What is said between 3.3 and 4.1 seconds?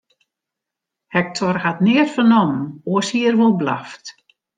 wol blaft.